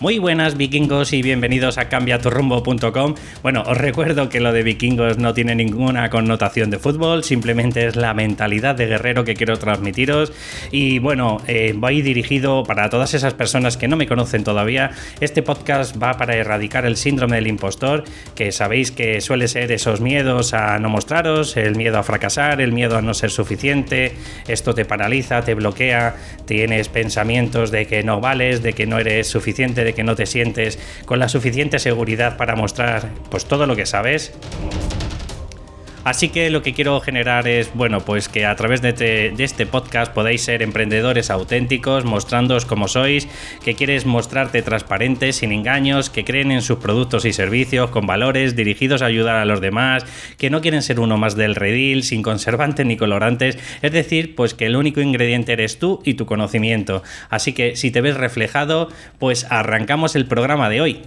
Muy 0.00 0.18
buenas 0.18 0.56
vikingos 0.56 1.12
y 1.12 1.20
bienvenidos 1.20 1.76
a 1.76 1.90
cambiaturrumbo.com. 1.90 3.16
Bueno, 3.42 3.64
os 3.66 3.76
recuerdo 3.76 4.30
que 4.30 4.40
lo 4.40 4.50
de 4.50 4.62
vikingos 4.62 5.18
no 5.18 5.34
tiene 5.34 5.54
ninguna 5.54 6.08
connotación 6.08 6.70
de 6.70 6.78
fútbol, 6.78 7.22
simplemente 7.22 7.84
es 7.84 7.96
la 7.96 8.14
mentalidad 8.14 8.74
de 8.74 8.86
guerrero 8.86 9.24
que 9.24 9.34
quiero 9.34 9.58
transmitiros. 9.58 10.32
Y 10.70 11.00
bueno, 11.00 11.42
eh, 11.46 11.74
voy 11.76 12.00
dirigido 12.00 12.64
para 12.64 12.88
todas 12.88 13.12
esas 13.12 13.34
personas 13.34 13.76
que 13.76 13.88
no 13.88 13.98
me 13.98 14.06
conocen 14.06 14.42
todavía. 14.42 14.92
Este 15.20 15.42
podcast 15.42 16.02
va 16.02 16.14
para 16.14 16.34
erradicar 16.34 16.86
el 16.86 16.96
síndrome 16.96 17.36
del 17.36 17.48
impostor, 17.48 18.04
que 18.34 18.52
sabéis 18.52 18.92
que 18.92 19.20
suele 19.20 19.48
ser 19.48 19.70
esos 19.70 20.00
miedos 20.00 20.54
a 20.54 20.78
no 20.78 20.88
mostraros, 20.88 21.58
el 21.58 21.76
miedo 21.76 21.98
a 21.98 22.02
fracasar, 22.02 22.62
el 22.62 22.72
miedo 22.72 22.96
a 22.96 23.02
no 23.02 23.12
ser 23.12 23.30
suficiente. 23.30 24.14
Esto 24.48 24.74
te 24.74 24.86
paraliza, 24.86 25.42
te 25.42 25.52
bloquea, 25.52 26.16
tienes 26.46 26.88
pensamientos 26.88 27.70
de 27.70 27.84
que 27.84 28.02
no 28.02 28.22
vales, 28.22 28.62
de 28.62 28.72
que 28.72 28.86
no 28.86 28.98
eres 28.98 29.26
suficiente, 29.26 29.89
que 29.92 30.04
no 30.04 30.14
te 30.14 30.26
sientes 30.26 30.78
con 31.04 31.18
la 31.18 31.28
suficiente 31.28 31.78
seguridad 31.78 32.36
para 32.36 32.56
mostrar 32.56 33.08
pues 33.30 33.44
todo 33.46 33.66
lo 33.66 33.76
que 33.76 33.86
sabes. 33.86 34.32
Así 36.02 36.30
que 36.30 36.48
lo 36.48 36.62
que 36.62 36.72
quiero 36.72 36.98
generar 37.00 37.46
es, 37.46 37.74
bueno, 37.74 38.00
pues 38.00 38.30
que 38.30 38.46
a 38.46 38.56
través 38.56 38.80
de, 38.80 39.34
este 39.38 39.66
podcast 39.66 40.12
podáis 40.12 40.42
ser 40.42 40.62
emprendedores 40.62 41.30
auténticos, 41.30 42.06
mostrándoos 42.06 42.64
como 42.64 42.88
sois, 42.88 43.28
que 43.62 43.74
quieres 43.74 44.06
mostrarte 44.06 44.62
transparente, 44.62 45.34
sin 45.34 45.52
engaños, 45.52 46.08
que 46.08 46.24
creen 46.24 46.52
en 46.52 46.62
sus 46.62 46.78
productos 46.78 47.26
y 47.26 47.34
servicios, 47.34 47.90
con 47.90 48.06
valores, 48.06 48.56
dirigidos 48.56 49.02
a 49.02 49.06
ayudar 49.06 49.36
a 49.36 49.44
los 49.44 49.60
demás, 49.60 50.06
que 50.38 50.48
no 50.48 50.62
quieren 50.62 50.82
ser 50.82 51.00
uno 51.00 51.18
más 51.18 51.36
del 51.36 51.54
redil, 51.54 52.02
sin 52.02 52.22
conservantes 52.22 52.86
ni 52.86 52.96
colorantes, 52.96 53.58
es 53.82 53.92
decir, 53.92 54.34
pues 54.34 54.54
que 54.54 54.66
el 54.66 54.76
único 54.76 55.02
ingrediente 55.02 55.52
eres 55.52 55.78
tú 55.78 56.00
y 56.04 56.14
tu 56.14 56.24
conocimiento. 56.24 57.02
Así 57.28 57.52
que 57.52 57.76
si 57.76 57.90
te 57.90 58.00
ves 58.00 58.16
reflejado, 58.16 58.88
pues 59.18 59.46
arrancamos 59.50 60.16
el 60.16 60.24
programa 60.24 60.70
de 60.70 60.80
hoy. 60.80 61.02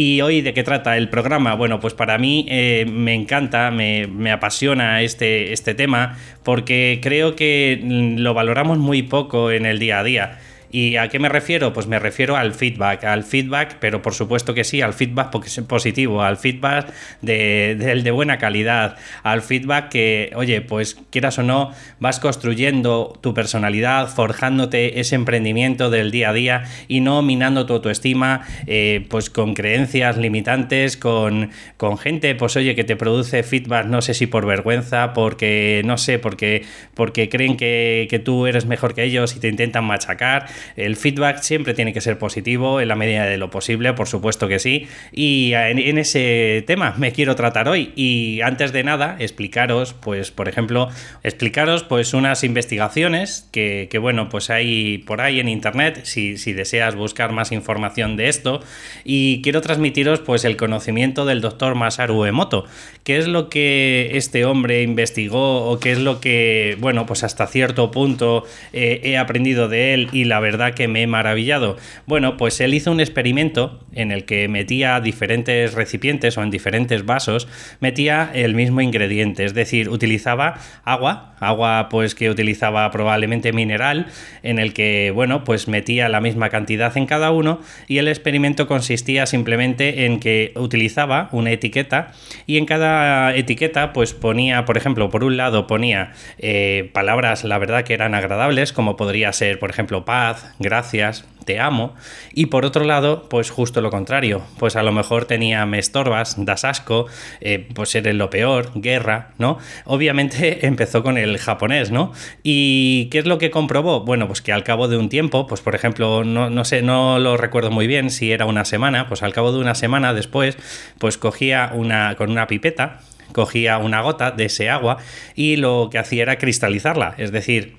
¿Y 0.00 0.20
hoy 0.20 0.42
de 0.42 0.54
qué 0.54 0.62
trata 0.62 0.96
el 0.96 1.08
programa? 1.08 1.56
Bueno, 1.56 1.80
pues 1.80 1.92
para 1.92 2.18
mí 2.18 2.46
eh, 2.48 2.86
me 2.88 3.14
encanta, 3.14 3.72
me, 3.72 4.06
me, 4.06 4.30
apasiona 4.30 5.02
este, 5.02 5.52
este 5.52 5.74
tema 5.74 6.16
porque 6.44 7.00
creo 7.02 7.34
que 7.34 7.80
lo 8.16 8.32
valoramos 8.32 8.78
muy 8.78 9.02
poco 9.02 9.50
en 9.50 9.66
el 9.66 9.80
día 9.80 9.98
a 9.98 10.04
día. 10.04 10.38
¿Y 10.70 10.96
a 10.96 11.08
qué 11.08 11.18
me 11.18 11.28
refiero? 11.28 11.72
Pues 11.72 11.86
me 11.86 11.98
refiero 11.98 12.36
al 12.36 12.52
feedback, 12.52 13.04
al 13.04 13.24
feedback, 13.24 13.76
pero 13.80 14.02
por 14.02 14.14
supuesto 14.14 14.52
que 14.52 14.64
sí, 14.64 14.82
al 14.82 14.92
feedback 14.92 15.30
positivo, 15.66 16.22
al 16.22 16.36
feedback 16.36 16.92
de, 17.22 17.74
de, 18.02 18.10
buena 18.10 18.38
calidad, 18.38 18.96
al 19.22 19.42
feedback 19.42 19.88
que, 19.88 20.30
oye, 20.34 20.60
pues 20.60 20.98
quieras 21.10 21.38
o 21.38 21.42
no, 21.42 21.72
vas 22.00 22.20
construyendo 22.20 23.18
tu 23.22 23.32
personalidad, 23.32 24.08
forjándote 24.08 25.00
ese 25.00 25.14
emprendimiento 25.14 25.90
del 25.90 26.10
día 26.10 26.30
a 26.30 26.32
día 26.32 26.64
y 26.86 27.00
no 27.00 27.22
minando 27.22 27.64
tu 27.64 27.74
autoestima, 27.74 28.42
eh, 28.66 29.06
pues 29.08 29.30
con 29.30 29.54
creencias 29.54 30.18
limitantes, 30.18 30.96
con, 30.96 31.50
con 31.76 31.96
gente, 31.96 32.34
pues 32.34 32.56
oye, 32.56 32.74
que 32.74 32.84
te 32.84 32.96
produce 32.96 33.42
feedback, 33.42 33.86
no 33.86 34.02
sé 34.02 34.12
si 34.12 34.26
por 34.26 34.44
vergüenza, 34.44 35.14
porque, 35.14 35.82
no 35.84 35.96
sé, 35.96 36.18
porque, 36.18 36.64
porque 36.94 37.28
creen 37.28 37.56
que, 37.56 38.06
que 38.10 38.18
tú 38.18 38.46
eres 38.46 38.66
mejor 38.66 38.94
que 38.94 39.04
ellos 39.04 39.34
y 39.34 39.40
te 39.40 39.48
intentan 39.48 39.84
machacar. 39.84 40.46
El 40.76 40.96
feedback 40.96 41.42
siempre 41.42 41.74
tiene 41.74 41.92
que 41.92 42.00
ser 42.00 42.18
positivo 42.18 42.80
en 42.80 42.88
la 42.88 42.96
medida 42.96 43.24
de 43.26 43.38
lo 43.38 43.50
posible, 43.50 43.92
por 43.92 44.08
supuesto 44.08 44.48
que 44.48 44.58
sí. 44.58 44.88
Y 45.12 45.52
en, 45.54 45.98
ese 45.98 46.64
tema 46.66 46.94
me 46.98 47.12
quiero 47.12 47.36
tratar 47.36 47.68
hoy. 47.68 47.92
Y 47.96 48.40
antes 48.42 48.72
de 48.72 48.84
nada, 48.84 49.16
explicaros, 49.18 49.94
pues, 49.94 50.30
por 50.30 50.48
ejemplo, 50.48 50.88
explicaros 51.22 51.84
pues 51.84 52.14
unas 52.14 52.44
investigaciones 52.44 53.48
que, 53.52 53.88
bueno, 54.00 54.28
pues 54.28 54.50
hay 54.50 54.98
por 54.98 55.20
ahí 55.20 55.40
en 55.40 55.48
internet, 55.48 56.00
si, 56.04 56.36
deseas 56.52 56.94
buscar 56.94 57.32
más 57.32 57.52
información 57.52 58.16
de 58.16 58.28
esto. 58.28 58.60
Y 59.04 59.42
quiero 59.42 59.60
transmitiros 59.60 60.20
pues 60.20 60.44
el 60.44 60.56
conocimiento 60.56 61.24
del 61.24 61.40
doctor 61.40 61.74
Masaru 61.74 62.24
Emoto. 62.24 62.64
¿Qué 63.04 63.18
es 63.18 63.26
lo 63.26 63.48
que 63.48 64.10
este 64.14 64.44
hombre 64.44 64.82
investigó 64.82 65.70
o 65.70 65.78
qué 65.78 65.92
es 65.92 65.98
lo 65.98 66.20
que, 66.20 66.76
bueno, 66.80 67.06
pues 67.06 67.24
hasta 67.24 67.46
cierto 67.46 67.90
punto 67.90 68.44
eh, 68.72 69.00
he 69.04 69.16
aprendido 69.16 69.68
de 69.68 69.94
él 69.94 70.08
y 70.12 70.24
la 70.24 70.40
verdad 70.40 70.47
verdad 70.50 70.72
que 70.72 70.88
me 70.88 71.02
he 71.02 71.06
maravillado. 71.06 71.76
Bueno, 72.06 72.38
pues 72.38 72.58
él 72.62 72.72
hizo 72.72 72.90
un 72.90 73.00
experimento 73.00 73.84
en 73.92 74.12
el 74.12 74.24
que 74.24 74.48
metía 74.48 74.98
diferentes 75.00 75.74
recipientes 75.74 76.38
o 76.38 76.42
en 76.42 76.50
diferentes 76.50 77.04
vasos, 77.04 77.48
metía 77.80 78.30
el 78.32 78.54
mismo 78.54 78.80
ingrediente, 78.80 79.44
es 79.44 79.52
decir, 79.52 79.90
utilizaba 79.90 80.54
agua, 80.84 81.34
agua 81.40 81.88
pues 81.90 82.14
que 82.14 82.30
utilizaba 82.30 82.90
probablemente 82.90 83.52
mineral, 83.52 84.06
en 84.42 84.58
el 84.58 84.72
que, 84.72 85.12
bueno, 85.14 85.44
pues 85.44 85.68
metía 85.68 86.08
la 86.08 86.22
misma 86.22 86.48
cantidad 86.48 86.96
en 86.96 87.04
cada 87.04 87.30
uno 87.30 87.60
y 87.86 87.98
el 87.98 88.08
experimento 88.08 88.66
consistía 88.66 89.26
simplemente 89.26 90.06
en 90.06 90.18
que 90.18 90.52
utilizaba 90.56 91.28
una 91.32 91.50
etiqueta 91.50 92.12
y 92.46 92.56
en 92.56 92.64
cada 92.64 93.36
etiqueta 93.36 93.92
pues 93.92 94.14
ponía, 94.14 94.64
por 94.64 94.78
ejemplo, 94.78 95.10
por 95.10 95.24
un 95.24 95.36
lado 95.36 95.66
ponía 95.66 96.12
eh, 96.38 96.88
palabras, 96.94 97.44
la 97.44 97.58
verdad 97.58 97.84
que 97.84 97.92
eran 97.92 98.14
agradables, 98.14 98.72
como 98.72 98.96
podría 98.96 99.32
ser, 99.32 99.58
por 99.58 99.70
ejemplo, 99.70 100.04
paz, 100.04 100.37
gracias, 100.58 101.24
te 101.48 101.58
amo. 101.58 101.94
Y 102.34 102.46
por 102.46 102.66
otro 102.66 102.84
lado, 102.84 103.26
pues 103.30 103.48
justo 103.48 103.80
lo 103.80 103.90
contrario, 103.90 104.42
pues 104.58 104.76
a 104.76 104.82
lo 104.82 104.92
mejor 104.92 105.24
tenía 105.24 105.64
me 105.64 105.78
estorbas, 105.78 106.36
das 106.44 106.66
asco, 106.66 107.06
eh, 107.40 107.66
pues 107.74 107.94
eres 107.94 108.14
lo 108.14 108.28
peor, 108.28 108.70
guerra, 108.74 109.30
¿no? 109.38 109.56
Obviamente 109.86 110.66
empezó 110.66 111.02
con 111.02 111.16
el 111.16 111.38
japonés, 111.38 111.90
¿no? 111.90 112.12
¿Y 112.42 113.06
qué 113.06 113.20
es 113.20 113.24
lo 113.24 113.38
que 113.38 113.50
comprobó? 113.50 114.04
Bueno, 114.04 114.26
pues 114.26 114.42
que 114.42 114.52
al 114.52 114.62
cabo 114.62 114.88
de 114.88 114.98
un 114.98 115.08
tiempo, 115.08 115.46
pues 115.46 115.62
por 115.62 115.74
ejemplo, 115.74 116.22
no, 116.22 116.50
no 116.50 116.64
sé, 116.66 116.82
no 116.82 117.18
lo 117.18 117.38
recuerdo 117.38 117.70
muy 117.70 117.86
bien 117.86 118.10
si 118.10 118.30
era 118.30 118.44
una 118.44 118.66
semana, 118.66 119.08
pues 119.08 119.22
al 119.22 119.32
cabo 119.32 119.50
de 119.50 119.58
una 119.58 119.74
semana 119.74 120.12
después, 120.12 120.58
pues 120.98 121.16
cogía 121.16 121.72
una, 121.72 122.14
con 122.16 122.30
una 122.30 122.46
pipeta, 122.46 123.00
cogía 123.32 123.78
una 123.78 124.02
gota 124.02 124.32
de 124.32 124.44
ese 124.44 124.68
agua 124.68 124.98
y 125.34 125.56
lo 125.56 125.88
que 125.90 125.98
hacía 125.98 126.24
era 126.24 126.36
cristalizarla, 126.36 127.14
es 127.16 127.32
decir, 127.32 127.77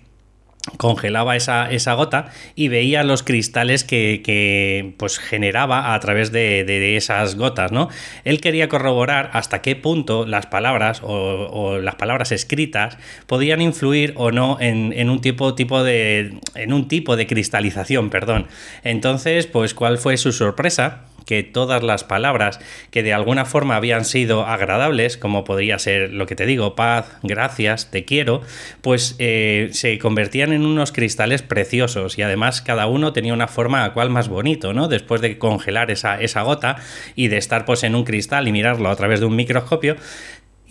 congelaba 0.78 1.36
esa, 1.36 1.70
esa, 1.72 1.94
gota 1.94 2.32
y 2.56 2.68
veía 2.68 3.04
los 3.04 3.24
cristales 3.24 3.84
que, 3.84 4.94
pues 4.98 5.20
generaba 5.20 5.94
a 5.94 6.00
través 6.00 6.32
de, 6.32 6.96
esas 6.96 7.36
gotas, 7.36 7.72
¿no? 7.72 7.90
Él 8.24 8.42
quería 8.42 8.70
corroborar 8.70 9.30
hasta 9.34 9.62
qué 9.62 9.76
punto 9.76 10.26
las 10.26 10.46
palabras 10.46 11.02
o, 11.04 11.78
las 11.80 11.96
palabras 11.96 12.32
escritas 12.32 12.98
podían 13.28 13.62
influir 13.62 14.14
o 14.16 14.32
no 14.32 14.58
en, 14.60 15.10
un 15.10 15.22
tipo, 15.22 15.56
tipo 15.56 15.84
de 15.84 16.40
en 16.56 16.74
un 16.74 16.88
tipo 16.88 17.16
de 17.16 17.28
cristalización, 17.28 18.10
perdón. 18.10 18.48
Entonces, 18.84 19.48
pues, 19.48 19.74
¿cuál 19.74 19.98
fue 19.98 20.18
su 20.18 20.32
sorpresa? 20.32 21.09
Que 21.30 21.44
todas 21.44 21.84
las 21.84 22.04
palabras 22.04 22.60
que 22.90 23.04
de 23.04 23.14
alguna 23.14 23.46
forma 23.46 23.76
habían 23.76 24.04
sido 24.04 24.48
agradables, 24.48 25.16
como 25.16 25.44
podría 25.44 25.78
ser 25.78 26.12
lo 26.12 26.26
que 26.26 26.36
te 26.36 26.48
digo, 26.48 26.74
paz, 26.74 27.20
gracias, 27.22 27.92
te 27.92 28.04
quiero, 28.04 28.42
pues 28.82 29.16
eh, 29.20 29.70
se 29.72 30.00
convertían 30.00 30.54
en 30.54 30.66
unos 30.66 30.92
cristales 30.92 31.44
preciosos 31.44 32.18
y 32.18 32.24
además 32.24 32.64
cada 32.64 32.88
uno 32.88 33.14
tenía 33.14 33.36
una 33.36 33.48
forma 33.48 33.86
a 33.86 33.94
cual 33.94 34.10
más 34.10 34.28
bonito, 34.28 34.74
¿no? 34.74 34.88
Después 34.88 35.22
de 35.22 35.38
congelar 35.38 35.92
esa, 35.92 36.20
esa 36.20 36.42
gota 36.42 36.78
y 37.16 37.28
de 37.28 37.38
estar 37.38 37.64
pues 37.64 37.84
en 37.84 37.94
un 37.94 38.06
cristal 38.06 38.48
y 38.48 38.52
mirarlo 38.52 38.90
a 38.90 38.96
través 38.96 39.20
de 39.20 39.28
un 39.28 39.36
microscopio, 39.36 39.98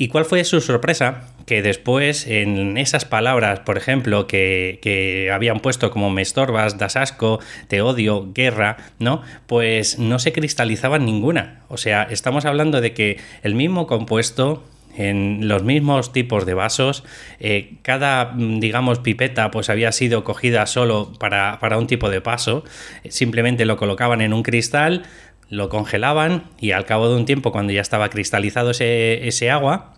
¿Y 0.00 0.06
cuál 0.09 0.25
fue 0.25 0.44
su 0.44 0.60
sorpresa? 0.60 1.25
Que 1.44 1.60
después 1.60 2.28
en 2.28 2.78
esas 2.78 3.04
palabras, 3.04 3.60
por 3.60 3.76
ejemplo, 3.76 4.28
que, 4.28 5.28
habían 5.34 5.59
puesto 5.59 5.91
como 5.91 6.09
me 6.09 6.22
estorbas, 6.22 6.78
das 6.78 6.94
asco, 6.94 7.41
te 7.66 7.82
odio, 7.82 8.32
guerra, 8.32 8.76
¿no? 9.00 9.22
Pues 9.48 9.98
no 9.98 10.20
se 10.20 10.32
cristalizaban 10.32 11.04
ninguna. 11.04 11.65
O 11.68 11.78
sea, 11.78 12.04
estamos 12.04 12.45
hablando 12.45 12.80
de 12.80 12.95
que 12.95 13.18
el 13.42 13.56
mismo 13.56 13.89
compuesto 13.89 14.62
en 14.97 15.47
los 15.47 15.62
mismos 15.62 16.12
tipos 16.12 16.45
de 16.45 16.54
vasos. 16.54 17.04
Eh, 17.39 17.74
cada, 17.83 18.34
digamos, 18.36 18.98
pipeta 18.98 19.50
pues 19.50 19.71
había 19.71 19.92
sido 19.92 20.24
cogida 20.24 20.66
solo 20.66 21.12
para, 21.18 21.59
para, 21.60 21.78
un 21.78 21.86
tipo 21.86 22.10
de 22.10 22.21
paso. 22.21 22.65
Simplemente 23.09 23.65
lo 23.65 23.77
colocaban 23.77 24.21
en 24.21 24.33
un 24.33 24.42
cristal, 24.42 25.04
lo 25.48 25.68
congelaban 25.68 26.45
y 26.59 26.72
al 26.72 26.84
cabo 26.84 27.09
de 27.09 27.16
un 27.16 27.24
tiempo, 27.27 27.53
cuando 27.53 27.72
ya 27.72 27.80
estaba 27.80 28.10
cristalizado 28.10 28.71
ese, 28.71 29.50
agua, 29.50 29.95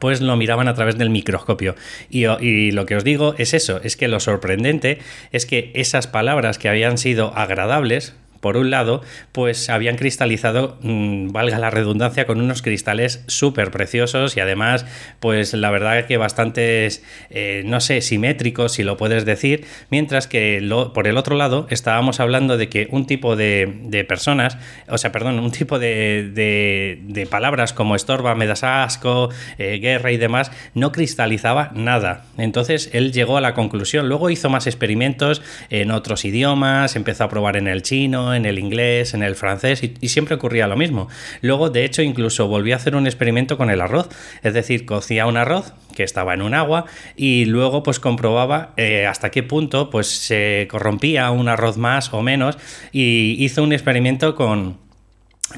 pues 0.00 0.20
lo 0.20 0.36
miraban 0.36 0.68
a 0.68 0.74
través 0.74 0.98
del 0.98 1.10
microscopio. 1.10 1.74
Y, 2.10 2.26
y, 2.26 2.70
lo 2.70 2.86
que 2.86 2.96
os 2.96 3.04
digo 3.04 3.34
es 3.38 3.54
eso, 3.54 3.80
es 3.82 3.96
que 3.96 4.08
lo 4.08 4.20
sorprendente 4.20 4.98
es 5.30 5.46
que 5.46 5.70
esas 5.74 6.06
palabras 6.06 6.58
que 6.58 6.68
habían 6.68 6.98
sido 6.98 7.36
agradables, 7.36 8.14
por 8.42 8.56
un 8.56 8.70
lado, 8.70 9.02
pues 9.30 9.70
habían 9.70 9.96
cristalizado, 9.96 10.76
mm, 10.82 11.30
valga 11.30 11.60
la 11.60 11.70
redundancia, 11.70 12.26
con 12.26 12.40
unos 12.40 12.60
cristales 12.60 13.22
súper 13.28 13.70
preciosos 13.70 14.36
y 14.36 14.40
además, 14.40 14.84
pues 15.20 15.54
la 15.54 15.70
verdad 15.70 16.06
que 16.06 16.16
bastantes, 16.16 17.04
eh, 17.30 17.62
no 17.64 17.80
sé, 17.80 18.00
simétricos, 18.00 18.72
si 18.72 18.82
lo 18.82 18.96
puedes 18.96 19.24
decir, 19.24 19.64
mientras 19.90 20.26
que 20.26 20.60
por 20.92 21.06
el 21.06 21.16
otro 21.18 21.36
lado 21.36 21.68
estábamos 21.70 22.18
hablando 22.18 22.58
de 22.58 22.68
que 22.68 22.88
un 22.90 23.06
tipo 23.06 23.36
de, 23.36 24.04
personas, 24.08 24.58
o 24.88 24.98
sea, 24.98 25.12
perdón, 25.12 25.38
un 25.38 25.52
tipo 25.52 25.78
de, 25.78 27.28
palabras 27.30 27.72
como 27.72 27.94
estorba, 27.94 28.34
me 28.34 28.48
das 28.48 28.64
asco, 28.64 29.30
eh, 29.58 29.78
guerra 29.80 30.10
y 30.10 30.16
demás, 30.16 30.50
no 30.74 30.90
cristalizaba 30.90 31.70
nada. 31.74 32.24
Entonces 32.38 32.90
él 32.92 33.12
llegó 33.12 33.36
a 33.36 33.40
la 33.40 33.54
conclusión, 33.54 34.08
luego 34.08 34.30
hizo 34.30 34.50
más 34.50 34.66
experimentos 34.66 35.42
en 35.70 35.92
otros 35.92 36.24
idiomas, 36.24 36.96
empezó 36.96 37.22
a 37.22 37.28
probar 37.28 37.56
en 37.56 37.68
el 37.68 37.82
chino, 37.82 38.31
en 38.34 38.46
el 38.46 38.58
inglés, 38.58 39.14
en 39.14 39.22
el 39.22 39.34
francés 39.34 39.82
y, 39.82 40.08
siempre 40.08 40.34
ocurría 40.34 40.66
lo 40.66 40.76
mismo. 40.76 41.08
Luego, 41.40 41.70
de 41.70 41.84
hecho, 41.84 42.02
incluso 42.02 42.48
volví 42.48 42.72
a 42.72 42.76
hacer 42.76 42.96
un 42.96 43.06
experimento 43.06 43.56
con 43.56 43.70
el 43.70 43.80
arroz. 43.80 44.08
Es 44.42 44.54
decir, 44.54 44.84
cocía 44.84 45.26
un 45.26 45.36
arroz 45.36 45.72
que 45.94 46.02
estaba 46.02 46.34
en 46.34 46.42
un 46.42 46.54
agua 46.54 46.86
y 47.16 47.44
luego 47.46 47.82
pues 47.82 48.00
comprobaba 48.00 48.72
eh, 48.76 49.06
hasta 49.06 49.30
qué 49.30 49.42
punto 49.42 49.90
pues 49.90 50.06
se 50.06 50.66
corrompía 50.70 51.30
un 51.30 51.48
arroz 51.48 51.76
más 51.76 52.12
o 52.12 52.22
menos 52.22 52.58
y 52.92 53.36
hizo 53.38 53.62
un 53.62 53.72
experimento 53.72 54.34
con 54.34 54.78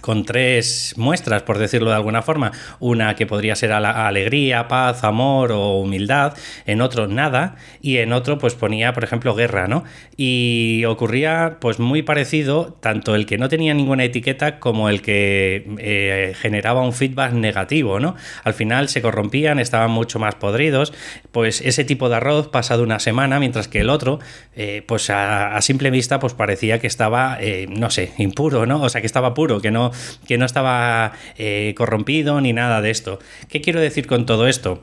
con 0.01 0.25
tres 0.25 0.95
muestras, 0.97 1.43
por 1.43 1.59
decirlo 1.59 1.91
de 1.91 1.97
alguna 1.97 2.23
forma. 2.23 2.53
Una 2.81 3.15
que 3.17 3.27
podría 3.27 3.57
ser 3.57 3.73
alegría, 3.73 4.69
paz, 4.69 5.05
amor 5.05 5.53
o 5.53 5.79
humildad, 5.79 6.35
en 6.67 6.81
otro 6.81 7.07
nada, 7.07 7.57
y 7.81 7.99
en 7.99 8.13
otro 8.13 8.39
pues 8.39 8.55
ponía, 8.55 8.93
por 8.93 9.05
ejemplo, 9.05 9.35
guerra, 9.35 9.69
¿no? 9.69 9.85
Y 10.17 10.85
ocurría 10.87 11.59
pues 11.61 11.79
muy 11.79 12.03
parecido, 12.03 12.77
tanto 12.81 13.15
el 13.15 13.27
que 13.27 13.39
no 13.39 13.49
tenía 13.49 13.75
ninguna 13.75 14.05
etiqueta 14.05 14.59
como 14.59 14.89
el 14.89 15.03
que 15.03 15.67
eh, 15.79 16.35
generaba 16.41 16.83
un 16.83 16.93
feedback 16.93 17.33
negativo, 17.33 18.01
¿no? 18.01 18.17
Al 18.45 18.55
final 18.55 18.89
se 18.89 19.03
corrompían, 19.03 19.59
estaban 19.59 19.91
mucho 19.91 20.19
más 20.19 20.35
podridos, 20.35 20.93
pues 21.33 21.61
ese 21.61 21.85
tipo 21.85 22.09
de 22.09 22.17
arroz 22.17 22.49
pasado 22.49 22.83
una 22.83 22.99
semana, 22.99 23.39
mientras 23.39 23.69
que 23.69 23.81
el 23.81 23.91
otro, 23.91 24.19
eh, 24.57 24.83
pues 24.87 25.11
a, 25.11 25.61
simple 25.61 25.91
vista, 25.91 26.19
pues 26.19 26.35
parecía 26.35 26.79
que 26.79 26.87
estaba, 26.87 27.39
eh, 27.41 27.67
no 27.69 27.91
sé, 27.91 28.13
impuro, 28.19 28.67
¿no? 28.67 28.83
O 28.83 28.89
sea, 28.89 29.01
que 29.01 29.07
estaba 29.07 29.35
puro, 29.35 29.61
que 29.61 29.71
no 29.71 29.84
que 30.27 30.39
no 30.39 30.47
estaba 30.47 31.13
eh, 31.37 31.75
corrompido 31.77 32.41
ni 32.41 32.53
nada 32.53 32.81
de 32.81 32.91
esto. 32.91 33.19
¿Qué 33.49 33.61
quiero 33.61 33.81
decir 33.81 34.07
con 34.07 34.27
todo 34.27 34.47
esto? 34.47 34.83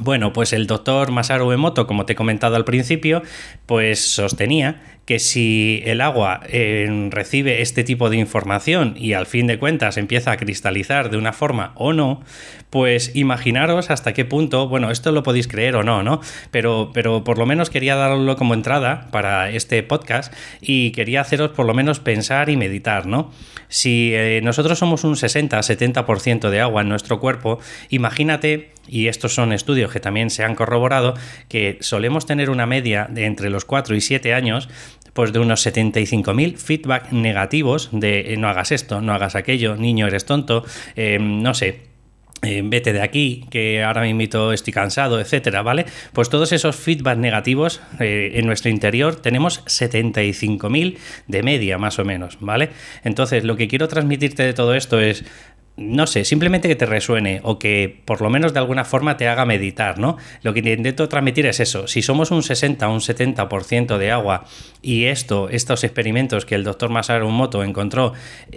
Bueno, 0.00 0.32
pues 0.32 0.52
el 0.52 0.66
doctor 0.66 1.10
Masaru 1.10 1.52
Emoto, 1.52 1.86
como 1.86 2.06
te 2.06 2.14
he 2.14 2.16
comentado 2.16 2.56
al 2.56 2.64
principio, 2.64 3.22
pues 3.66 4.00
sostenía 4.00 4.80
que 5.04 5.18
si 5.18 5.82
el 5.84 6.00
agua 6.00 6.40
recibe 7.10 7.60
este 7.60 7.84
tipo 7.84 8.08
de 8.08 8.16
información 8.16 8.94
y 8.96 9.12
al 9.14 9.26
fin 9.26 9.46
de 9.46 9.58
cuentas 9.58 9.96
empieza 9.96 10.30
a 10.32 10.36
cristalizar 10.36 11.10
de 11.10 11.16
una 11.16 11.32
forma 11.32 11.72
o 11.74 11.92
no, 11.92 12.22
pues 12.70 13.14
imaginaros 13.14 13.90
hasta 13.90 14.14
qué 14.14 14.24
punto, 14.24 14.68
bueno, 14.68 14.90
esto 14.90 15.12
lo 15.12 15.22
podéis 15.22 15.48
creer 15.48 15.76
o 15.76 15.82
no, 15.82 16.02
¿no? 16.02 16.20
Pero, 16.50 16.90
pero 16.94 17.24
por 17.24 17.36
lo 17.36 17.46
menos 17.46 17.68
quería 17.68 17.96
darlo 17.96 18.36
como 18.36 18.54
entrada 18.54 19.08
para 19.10 19.50
este 19.50 19.82
podcast 19.82 20.32
y 20.60 20.92
quería 20.92 21.20
haceros 21.20 21.50
por 21.50 21.66
lo 21.66 21.74
menos 21.74 22.00
pensar 22.00 22.48
y 22.48 22.56
meditar, 22.56 23.06
¿no? 23.06 23.30
Si 23.68 24.12
eh, 24.14 24.40
nosotros 24.42 24.78
somos 24.78 25.04
un 25.04 25.16
60-70% 25.16 26.48
de 26.48 26.60
agua 26.60 26.82
en 26.82 26.88
nuestro 26.88 27.20
cuerpo, 27.20 27.58
imagínate, 27.90 28.71
y 28.88 29.06
estos 29.06 29.34
son 29.34 29.52
estudios 29.52 29.92
que 29.92 30.00
también 30.00 30.30
se 30.30 30.44
han 30.44 30.54
corroborado, 30.54 31.14
que 31.48 31.78
solemos 31.80 32.26
tener 32.26 32.50
una 32.50 32.66
media 32.66 33.06
de 33.10 33.26
entre 33.26 33.50
los 33.50 33.64
4 33.64 33.94
y 33.94 34.00
7 34.00 34.34
años 34.34 34.68
pues 35.12 35.32
de 35.32 35.38
unos 35.38 35.66
75.000 35.66 36.56
feedback 36.56 37.12
negativos 37.12 37.90
de 37.92 38.32
eh, 38.32 38.36
no 38.36 38.48
hagas 38.48 38.72
esto, 38.72 39.00
no 39.00 39.12
hagas 39.12 39.34
aquello, 39.34 39.76
niño 39.76 40.06
eres 40.06 40.24
tonto, 40.24 40.64
eh, 40.96 41.18
no 41.20 41.54
sé, 41.54 41.92
eh, 42.44 42.62
vete 42.64 42.92
de 42.92 43.02
aquí, 43.02 43.44
que 43.50 43.84
ahora 43.84 44.02
mismo 44.02 44.52
estoy 44.52 44.72
cansado, 44.72 45.20
etcétera, 45.20 45.62
¿vale? 45.62 45.84
Pues 46.12 46.28
todos 46.28 46.50
esos 46.52 46.74
feedback 46.74 47.18
negativos 47.18 47.80
en 48.00 48.46
nuestro 48.46 48.68
interior 48.68 49.14
tenemos 49.14 49.64
75.000 49.66 50.98
de 51.28 51.42
media, 51.44 51.78
más 51.78 52.00
o 52.00 52.04
menos, 52.04 52.38
¿vale? 52.40 52.70
Entonces, 53.04 53.44
lo 53.44 53.56
que 53.56 53.68
quiero 53.68 53.86
transmitirte 53.86 54.42
de 54.42 54.54
todo 54.54 54.74
esto 54.74 54.98
es 54.98 55.24
no 55.82 56.06
sé, 56.06 56.24
simplemente 56.24 56.68
que 56.68 56.76
te 56.76 56.86
resuene 56.86 57.40
o 57.42 57.58
que 57.58 58.00
por 58.04 58.20
lo 58.20 58.30
menos 58.30 58.52
de 58.52 58.58
alguna 58.58 58.84
forma 58.84 59.16
te 59.16 59.28
haga 59.28 59.44
meditar, 59.44 59.98
¿no? 59.98 60.16
Lo 60.42 60.54
que 60.54 60.60
intento 60.60 61.08
transmitir 61.08 61.46
es 61.46 61.60
eso. 61.60 61.86
Si 61.86 62.02
somos 62.02 62.30
un 62.30 62.42
60 62.42 62.88
o 62.88 62.92
un 62.92 63.00
70% 63.00 63.98
de 63.98 64.10
agua 64.10 64.44
y 64.80 65.04
esto, 65.04 65.48
estos 65.48 65.84
experimentos 65.84 66.46
que 66.46 66.54
el 66.54 66.64
doctor 66.64 66.90
Masaru 66.90 67.28
Moto 67.30 67.62
encontró, 67.64 68.12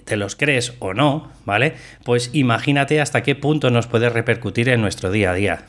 te 0.06 0.18
los 0.18 0.36
crees 0.36 0.74
o 0.80 0.94
no, 0.94 1.31
¿vale? 1.45 1.74
Pues 2.04 2.30
imagínate 2.33 3.01
hasta 3.01 3.24
qué 3.24 3.36
punto 3.36 3.69
nos 3.71 3.88
puede 3.88 4.10
repercutir 4.10 4.69
en 4.69 4.81
nuestro 4.81 5.12
día 5.12 5.31
a 5.31 5.36
día. 5.36 5.66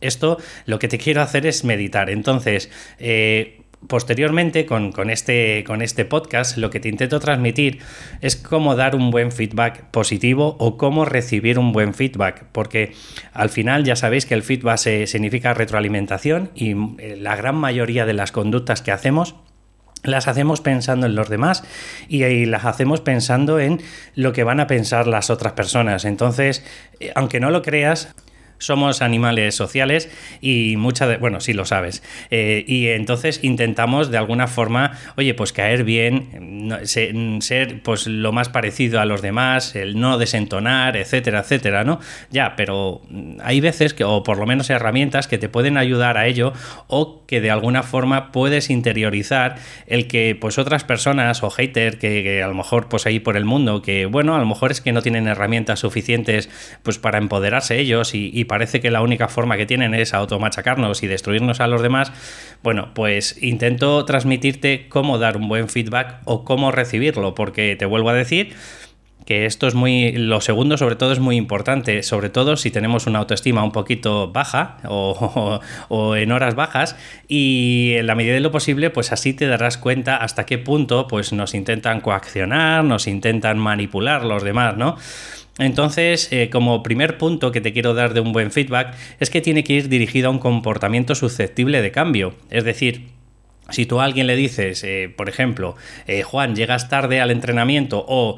Esto 0.00 0.38
lo 0.66 0.78
que 0.78 0.88
te 0.88 0.98
quiero 0.98 1.22
hacer 1.22 1.46
es 1.46 1.64
meditar. 1.64 2.10
Entonces, 2.10 2.70
eh, 2.98 3.60
posteriormente 3.86 4.66
con, 4.66 5.10
este, 5.10 5.64
con 5.64 5.82
este 5.82 6.04
podcast 6.04 6.56
lo 6.56 6.70
que 6.70 6.80
te 6.80 6.88
intento 6.88 7.20
transmitir 7.20 7.80
es 8.20 8.36
cómo 8.36 8.74
dar 8.74 8.96
un 8.96 9.10
buen 9.10 9.32
feedback 9.32 9.84
positivo 9.90 10.56
o 10.58 10.76
cómo 10.76 11.04
recibir 11.04 11.58
un 11.58 11.72
buen 11.72 11.94
feedback, 11.94 12.44
porque 12.52 12.92
al 13.32 13.48
final 13.48 13.84
ya 13.84 13.96
sabéis 13.96 14.26
que 14.26 14.34
el 14.34 14.42
feedback 14.42 15.06
significa 15.06 15.54
retroalimentación 15.54 16.50
y 16.54 16.72
eh, 16.98 17.16
la 17.18 17.36
gran 17.36 17.56
mayoría 17.56 18.06
de 18.06 18.14
las 18.14 18.32
conductas 18.32 18.82
que 18.82 18.92
hacemos 18.92 19.36
las 20.02 20.28
hacemos 20.28 20.60
pensando 20.60 21.06
en 21.06 21.14
los 21.14 21.28
demás 21.28 21.64
y, 22.08 22.24
y, 22.24 22.46
las 22.46 22.64
hacemos 22.64 23.00
pensando 23.00 23.58
en 23.58 23.80
lo 24.14 24.32
que 24.32 24.44
van 24.44 24.60
a 24.60 24.68
pensar 24.68 25.08
las 25.08 25.30
otras 25.30 25.54
personas. 25.54 26.04
Entonces, 26.04 26.64
eh, 27.00 27.10
aunque 27.16 27.40
no 27.40 27.50
lo 27.50 27.62
creas, 27.62 28.14
somos 28.58 29.02
animales 29.02 29.54
sociales 29.54 30.10
y 30.40 30.76
muchas 30.76 31.08
de, 31.08 31.16
bueno, 31.16 31.40
sí 31.40 31.52
lo 31.52 31.64
sabes. 31.64 32.02
Eh, 32.30 32.64
y 32.66 32.88
entonces 32.88 33.40
intentamos 33.42 34.10
de 34.10 34.18
alguna 34.18 34.46
forma, 34.46 34.98
oye, 35.16 35.34
pues 35.34 35.52
caer 35.52 35.84
bien, 35.84 36.80
ser 36.84 37.82
pues 37.82 38.06
lo 38.06 38.32
más 38.32 38.48
parecido 38.48 39.00
a 39.00 39.04
los 39.04 39.22
demás, 39.22 39.76
el 39.76 39.98
no 39.98 40.18
desentonar, 40.18 40.96
etcétera, 40.96 41.40
etcétera, 41.40 41.84
¿no? 41.84 42.00
Ya, 42.30 42.56
pero 42.56 43.02
hay 43.42 43.60
veces 43.60 43.94
que, 43.94 44.04
o 44.04 44.22
por 44.22 44.38
lo 44.38 44.46
menos 44.46 44.70
herramientas 44.70 45.28
que 45.28 45.38
te 45.38 45.48
pueden 45.48 45.76
ayudar 45.76 46.16
a 46.16 46.26
ello 46.26 46.52
o 46.86 47.24
que 47.26 47.40
de 47.40 47.50
alguna 47.50 47.82
forma 47.82 48.32
puedes 48.32 48.70
interiorizar 48.70 49.56
el 49.86 50.06
que 50.06 50.36
pues 50.40 50.58
otras 50.58 50.84
personas 50.84 51.42
o 51.42 51.50
hater 51.50 51.98
que, 51.98 52.22
que 52.22 52.42
a 52.42 52.48
lo 52.48 52.54
mejor 52.54 52.88
pues 52.88 53.06
ahí 53.06 53.20
por 53.20 53.36
el 53.36 53.44
mundo, 53.44 53.82
que 53.82 54.06
bueno, 54.06 54.34
a 54.34 54.38
lo 54.38 54.46
mejor 54.46 54.70
es 54.70 54.80
que 54.80 54.92
no 54.92 55.02
tienen 55.02 55.28
herramientas 55.28 55.80
suficientes 55.80 56.48
pues 56.82 56.98
para 56.98 57.18
empoderarse 57.18 57.78
ellos 57.78 58.14
y, 58.14 58.44
parece 58.46 58.80
que 58.80 58.90
la 58.90 59.02
única 59.02 59.28
forma 59.28 59.56
que 59.56 59.66
tienen 59.66 59.94
es 59.94 60.14
automachacarnos 60.14 61.02
y 61.02 61.06
destruirnos 61.06 61.60
a 61.60 61.66
los 61.66 61.82
demás, 61.82 62.12
bueno, 62.62 62.90
pues 62.94 63.42
intento 63.42 64.04
transmitirte 64.04 64.88
cómo 64.88 65.18
dar 65.18 65.36
un 65.36 65.48
buen 65.48 65.68
feedback 65.68 66.20
o 66.24 66.44
cómo 66.44 66.72
recibirlo, 66.72 67.34
porque 67.34 67.76
te 67.76 67.86
vuelvo 67.86 68.10
a 68.10 68.14
decir 68.14 68.54
que 69.26 69.44
esto 69.44 69.66
es 69.66 69.74
muy, 69.74 70.12
lo 70.12 70.40
segundo 70.40 70.78
sobre 70.78 70.94
todo 70.94 71.12
es 71.12 71.18
muy 71.18 71.36
importante, 71.36 72.02
sobre 72.04 72.30
todo 72.30 72.56
si 72.56 72.70
tenemos 72.70 73.06
una 73.08 73.18
autoestima 73.18 73.62
un 73.64 73.72
poquito 73.72 74.30
baja 74.30 74.78
o, 74.84 75.60
o, 75.88 76.16
en 76.16 76.32
horas 76.32 76.54
bajas 76.54 76.96
y 77.28 77.94
en 77.96 78.06
la 78.06 78.14
medida 78.14 78.34
de 78.34 78.40
lo 78.40 78.52
posible 78.52 78.88
pues 78.90 79.12
así 79.12 79.34
te 79.34 79.48
darás 79.48 79.78
cuenta 79.78 80.16
hasta 80.16 80.46
qué 80.46 80.58
punto 80.58 81.08
pues 81.08 81.32
nos 81.32 81.54
intentan 81.54 82.00
coaccionar, 82.00 82.84
nos 82.84 83.08
intentan 83.08 83.58
manipular 83.58 84.24
los 84.24 84.44
demás, 84.44 84.76
¿no? 84.76 84.96
Entonces, 85.58 86.28
eh, 86.32 86.50
como 86.50 86.82
primer 86.82 87.16
punto 87.16 87.50
que 87.50 87.60
te 87.60 87.72
quiero 87.72 87.94
dar 87.94 88.12
de 88.12 88.20
un 88.20 88.32
buen 88.32 88.50
feedback 88.50 88.94
es 89.20 89.30
que 89.30 89.40
tiene 89.40 89.64
que 89.64 89.72
ir 89.72 89.88
dirigido 89.88 90.28
a 90.28 90.30
un 90.30 90.38
comportamiento 90.38 91.14
susceptible 91.14 91.80
de 91.80 91.92
cambio. 91.92 92.34
Es 92.50 92.64
decir, 92.64 93.08
si 93.70 93.86
tú 93.86 94.00
a 94.00 94.04
alguien 94.04 94.26
le 94.26 94.36
dices, 94.36 94.84
eh, 94.84 95.12
por 95.14 95.28
ejemplo, 95.28 95.76
eh, 96.06 96.22
Juan, 96.22 96.54
llegas 96.54 96.88
tarde 96.88 97.20
al 97.20 97.30
entrenamiento 97.30 98.04
o 98.06 98.36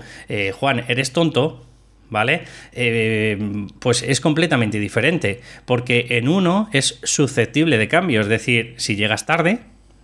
Juan, 0.54 0.84
eres 0.88 1.12
tonto, 1.12 1.66
¿vale? 2.08 2.44
pues 3.80 4.02
es 4.02 4.20
completamente 4.20 4.78
diferente, 4.78 5.40
porque 5.66 6.06
en 6.10 6.28
uno 6.28 6.70
es 6.72 7.00
susceptible 7.02 7.78
de 7.78 7.88
cambio, 7.88 8.20
es 8.20 8.28
decir, 8.28 8.74
si 8.78 8.96
llegas 8.96 9.26
tarde, 9.26 9.58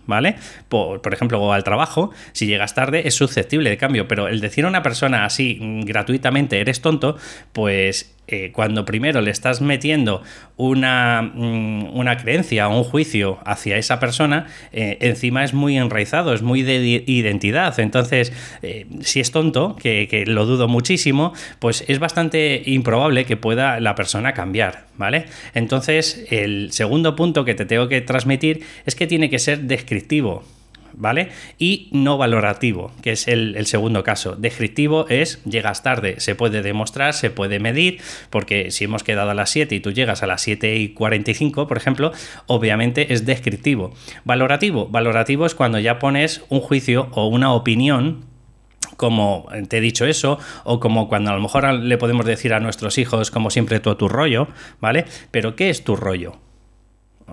¿vale? 0.07 0.35
Por, 0.69 1.01
por, 1.01 1.13
ejemplo, 1.13 1.53
al 1.53 1.63
trabajo, 1.63 2.11
si 2.31 2.47
llegas 2.47 2.73
tarde 2.75 3.07
es 3.07 3.15
susceptible 3.15 3.69
de 3.69 3.77
cambio, 3.77 4.07
pero 4.07 4.27
el 4.27 4.39
decir 4.39 4.65
a 4.65 4.67
una 4.67 4.83
persona 4.83 5.25
así 5.25 5.59
mm, 5.61 5.81
gratuitamente 5.81 6.59
eres 6.59 6.81
tonto, 6.81 7.17
pues 7.53 8.14
eh, 8.27 8.51
cuando 8.51 8.85
primero 8.85 9.21
le 9.21 9.29
estás 9.29 9.61
metiendo 9.61 10.23
una, 10.57 11.21
mm, 11.21 11.95
una, 11.95 12.17
creencia 12.17 12.67
o 12.67 12.77
un 12.77 12.83
juicio 12.83 13.37
hacia 13.45 13.77
esa 13.77 13.99
persona, 13.99 14.47
eh, 14.71 14.97
encima 15.01 15.43
es 15.43 15.53
muy 15.53 15.77
enraizado, 15.77 16.33
es 16.33 16.41
muy 16.41 16.63
de 16.63 17.03
identidad. 17.05 17.79
Entonces, 17.79 18.33
eh, 18.63 18.87
si 19.01 19.19
es 19.19 19.31
tonto, 19.31 19.75
que, 19.75 20.07
que, 20.09 20.25
lo 20.25 20.45
dudo 20.45 20.67
muchísimo, 20.67 21.33
pues 21.59 21.83
es 21.87 21.99
bastante 21.99 22.63
improbable 22.65 23.25
que 23.25 23.37
pueda 23.37 23.79
la 23.79 23.93
persona 23.93 24.33
cambiar, 24.33 24.87
¿vale? 24.97 25.25
Entonces, 25.53 26.25
el 26.31 26.71
segundo 26.71 27.15
punto 27.15 27.45
que 27.45 27.53
te 27.53 27.65
tengo 27.65 27.87
que 27.87 28.01
transmitir 28.01 28.63
es 28.85 28.95
que 28.95 29.07
tiene 29.07 29.29
que 29.29 29.39
ser 29.39 29.61
descriptivo. 29.61 30.43
¿Vale? 30.97 31.29
Y 31.57 31.89
no 31.91 32.17
valorativo, 32.17 32.91
que 33.01 33.11
es 33.11 33.27
el, 33.27 33.65
segundo 33.65 34.03
caso. 34.03 34.35
Descriptivo 34.35 35.07
es 35.09 35.43
llegas 35.45 35.83
tarde, 35.83 36.19
se 36.19 36.35
puede 36.35 36.61
demostrar, 36.61 37.13
se 37.13 37.29
puede 37.29 37.59
medir, 37.59 38.01
porque 38.29 38.71
si 38.71 38.85
hemos 38.85 39.03
quedado 39.03 39.31
a 39.31 39.33
las 39.33 39.49
7 39.49 39.75
y 39.75 39.79
tú 39.79 39.91
llegas 39.91 40.23
a 40.23 40.27
las 40.27 40.41
7 40.41 40.75
y 40.75 40.89
45, 40.89 41.67
por 41.67 41.77
ejemplo, 41.77 42.11
obviamente 42.47 43.13
es 43.13 43.25
descriptivo. 43.25 43.93
Valorativo, 44.23 44.87
valorativo 44.87 45.45
es 45.45 45.55
cuando 45.55 45.79
ya 45.79 45.99
pones 45.99 46.43
un 46.49 46.61
juicio 46.61 47.09
o 47.11 47.27
una 47.27 47.53
opinión 47.53 48.25
como 48.97 49.47
te 49.67 49.79
he 49.79 49.81
dicho 49.81 50.05
eso, 50.05 50.39
o 50.63 50.79
como 50.79 51.09
cuando 51.09 51.31
a 51.31 51.35
lo 51.35 51.41
mejor 51.41 51.65
le 51.73 51.97
podemos 51.97 52.25
decir 52.25 52.53
a 52.53 52.61
nuestros 52.61 52.97
hijos, 52.97 53.29
como 53.29 53.49
siempre, 53.49 53.81
tú 53.81 53.93
tu 53.95 54.07
rollo, 54.07 54.47
¿vale? 54.79 55.03
Pero 55.31 55.57
¿qué 55.57 55.69
es 55.69 55.83
tu 55.83 55.97
rollo? 55.97 56.44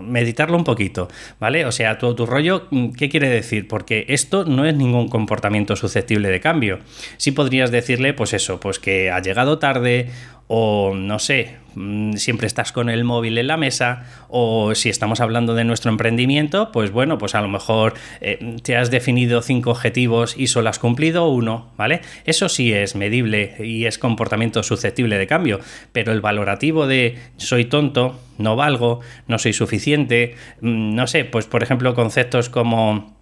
Meditarlo 0.00 0.56
un 0.56 0.64
poquito, 0.64 1.08
¿vale? 1.38 1.66
O 1.66 1.72
sea, 1.72 1.99
tu, 1.99 2.14
tu 2.14 2.26
rollo, 2.26 2.68
¿qué 2.96 3.08
quiere 3.08 3.28
decir? 3.28 3.68
Porque 3.68 4.06
esto 4.08 4.44
no 4.44 4.64
es 4.64 4.75
ningún 4.75 5.08
comportamiento 5.08 5.76
susceptible 5.76 6.28
de 6.28 6.40
cambio. 6.40 6.78
Sí 7.18 7.32
podrías 7.32 7.70
decirle, 7.70 8.14
pues 8.14 8.32
eso, 8.32 8.58
pues 8.58 8.78
que 8.78 9.11
ha 9.11 9.20
llegado 9.20 9.58
tarde 9.58 10.11
o 10.49 10.94
no 10.94 11.18
sé, 11.18 11.56
mm, 11.75 12.14
siempre 12.14 12.46
estás 12.46 12.72
con 12.72 12.90
el 12.90 13.04
móvil 13.04 13.38
en 13.38 13.46
la 13.46 13.56
mesa, 13.56 14.04
o 14.28 14.75
si 14.75 14.88
estamos 14.88 15.20
hablando 15.20 15.54
de 15.54 15.64
nuestro 15.64 15.90
emprendimiento, 15.90 16.70
pues 16.72 16.90
bueno, 16.90 17.18
pues 17.18 17.34
a 17.34 17.40
lo 17.40 17.49
mejor 17.49 17.94
eh, 18.20 18.56
te 18.62 18.76
has 18.76 18.90
definido 18.90 19.42
cinco 19.42 19.70
objetivos 19.70 20.34
y 20.37 20.49
solo 20.49 20.68
has 20.68 20.78
cumplido 20.78 21.28
uno, 21.28 21.70
¿vale? 21.76 22.02
Eso 22.25 22.49
sí 22.49 22.72
es 22.72 22.94
medible 22.94 23.56
y 23.61 23.87
es 23.87 23.99
comportamiento 23.99 24.62
susceptible 24.62 25.18
de 25.18 25.26
cambio, 25.26 25.61
pero 25.92 26.12
el 26.12 26.20
valorativo 26.20 26.87
de 26.87 27.18
soy 27.37 27.64
tonto, 27.64 28.20
no 28.38 28.56
valgo, 28.56 29.00
no 29.28 29.38
soy 29.38 29.52
suficiente, 29.52 30.34
mm, 30.61 30.94
no 30.94 31.06
sé, 31.06 31.25
pues 31.25 31.46
por 31.46 31.62
ejemplo 31.62 31.94
conceptos 31.94 32.49
como 32.49 33.16